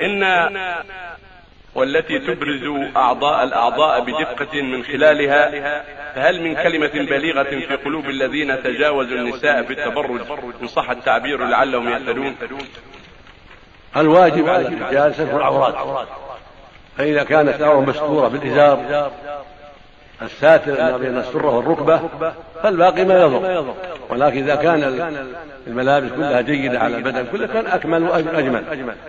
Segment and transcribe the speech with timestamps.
[0.00, 0.24] إن
[1.74, 5.82] والتي تبرز أعضاء الأعضاء بدقة من خلالها
[6.14, 10.20] فهل من كلمة بليغة في قلوب الذين تجاوزوا النساء في التبرج
[10.62, 12.36] إن صح التعبير لعلهم يهتدون؟
[13.96, 15.98] الواجب على الرجال ستر العورات
[16.96, 19.10] فإذا كانت العورة مستورة بالإزار
[20.22, 22.00] الساتر ما بين السرة والركبة
[22.62, 23.74] فالباقي ما يضر.
[24.10, 25.12] ولكن إذا كان
[25.66, 28.62] الملابس كلها جيدة على البدن كله كان أكمل وأجمل.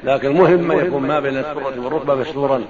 [0.03, 2.61] لكن المهم ما يكون ما بين السرة والركبة مستورا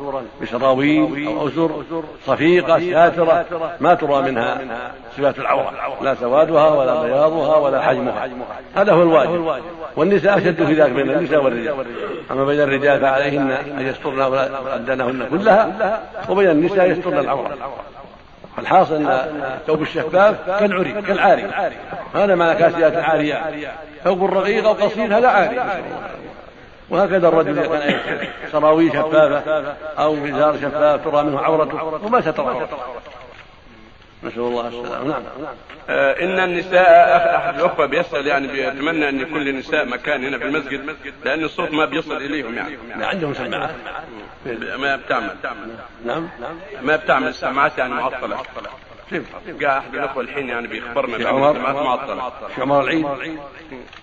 [0.41, 1.83] بسراويل أو أزر
[2.25, 3.45] صفيقة ساترة
[3.80, 4.58] ما ترى منها
[5.17, 5.73] صفات العورة.
[6.02, 8.30] لا سوادها ولا بياضها ولا حجمها.
[8.75, 9.61] هذا هو الواجب.
[9.95, 11.75] والنساء أشد في ذلك بين النساء والرجال.
[12.31, 14.21] أما بين الرجال فعليهن أن يسترن
[14.73, 15.99] أبدانهن كلها
[16.30, 17.58] وبين النساء يسترن العورة.
[18.59, 19.07] الحاصل إن
[19.61, 21.45] الثوب الشفاف كالعري كالعاري.
[22.15, 23.43] هذا معنى كاسيات العاريات.
[24.03, 25.59] ثوب رقيق أو قصير هذا عاري.
[26.89, 29.63] وهكذا الرجل إذا كان سراويل شفافة
[29.99, 32.77] أو ازار شفاف ترى منه عورته وما ستر عورته
[34.23, 35.08] نسأل الله السلامة.
[35.08, 35.23] نعم
[35.89, 40.95] آه إن النساء أحد الأخوة بيسأل يعني بيتمنى أن يكون للنساء مكان هنا في المسجد
[41.25, 42.78] لأن الصوت ما بيصل إليهم يعني.
[42.97, 43.70] لا عندهم سماعات
[44.80, 45.36] ما بتعمل.
[46.06, 46.30] نعم.
[46.81, 47.28] ما بتعمل.
[47.28, 48.38] السماعات يعني معطلة.
[49.47, 52.31] جاء أحد الأخوة الحين يعني بيخبرنا في عمر؟ السماعات معطلة.
[52.56, 53.06] في عمر؟ العيد؟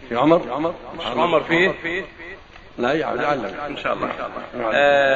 [0.09, 0.73] في عمر؟
[1.17, 2.05] عمر فيه؟
[2.79, 3.55] لا يعلم.
[3.69, 4.09] إن شاء الله.
[4.73, 5.15] آه